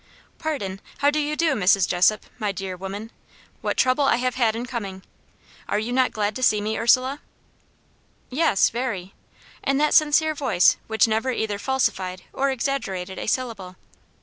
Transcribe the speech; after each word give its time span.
"Pardon 0.39 0.81
how 0.97 1.11
do 1.11 1.19
you 1.19 1.35
do, 1.35 1.53
Mrs. 1.53 1.87
Jessop, 1.87 2.25
my 2.39 2.51
dear 2.51 2.75
woman? 2.75 3.11
What 3.61 3.77
trouble 3.77 4.03
I 4.05 4.15
have 4.15 4.33
had 4.33 4.55
in 4.55 4.65
coming! 4.65 5.03
Are 5.69 5.77
you 5.77 5.93
not 5.93 6.11
glad 6.11 6.35
to 6.37 6.41
see 6.41 6.59
me, 6.59 6.75
Ursula?" 6.75 7.21
"Yes, 8.31 8.71
very." 8.71 9.13
In 9.63 9.77
that 9.77 9.93
sincere 9.93 10.33
voice 10.33 10.77
which 10.87 11.07
never 11.07 11.29
either 11.29 11.59
falsified 11.59 12.23
or 12.33 12.49
exaggerated 12.49 13.19
a 13.19 13.27
syllable. 13.27 13.75